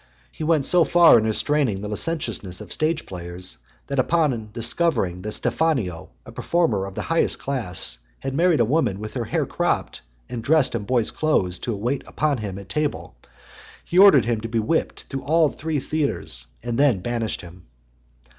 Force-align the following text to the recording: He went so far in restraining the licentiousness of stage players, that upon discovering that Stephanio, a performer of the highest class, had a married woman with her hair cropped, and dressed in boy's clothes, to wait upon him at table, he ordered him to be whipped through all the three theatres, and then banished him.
He 0.31 0.43
went 0.43 0.65
so 0.65 0.83
far 0.83 1.19
in 1.19 1.25
restraining 1.25 1.81
the 1.81 1.87
licentiousness 1.87 2.59
of 2.59 2.73
stage 2.73 3.05
players, 3.05 3.59
that 3.85 3.99
upon 3.99 4.49
discovering 4.51 5.21
that 5.21 5.33
Stephanio, 5.33 6.09
a 6.25 6.31
performer 6.31 6.87
of 6.87 6.95
the 6.95 7.03
highest 7.03 7.37
class, 7.37 7.99
had 8.21 8.33
a 8.33 8.35
married 8.35 8.59
woman 8.61 8.99
with 8.99 9.13
her 9.13 9.25
hair 9.25 9.45
cropped, 9.45 10.01
and 10.27 10.43
dressed 10.43 10.73
in 10.73 10.85
boy's 10.85 11.11
clothes, 11.11 11.59
to 11.59 11.75
wait 11.75 12.01
upon 12.07 12.39
him 12.39 12.57
at 12.57 12.67
table, 12.67 13.13
he 13.85 13.99
ordered 13.99 14.25
him 14.25 14.41
to 14.41 14.49
be 14.49 14.57
whipped 14.57 15.03
through 15.03 15.21
all 15.21 15.49
the 15.49 15.57
three 15.57 15.79
theatres, 15.79 16.47
and 16.63 16.79
then 16.79 17.01
banished 17.01 17.41
him. 17.41 17.67